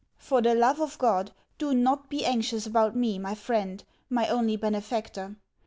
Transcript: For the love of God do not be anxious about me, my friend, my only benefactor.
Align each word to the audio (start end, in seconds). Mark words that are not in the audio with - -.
For 0.17 0.41
the 0.41 0.55
love 0.55 0.81
of 0.81 0.97
God 0.97 1.31
do 1.59 1.75
not 1.75 2.09
be 2.09 2.25
anxious 2.25 2.65
about 2.65 2.95
me, 2.95 3.19
my 3.19 3.35
friend, 3.35 3.83
my 4.09 4.27
only 4.29 4.55
benefactor. 4.57 5.35